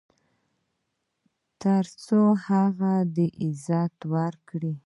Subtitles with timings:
[1.61, 4.73] تر څو هغه دې عزت وکړي.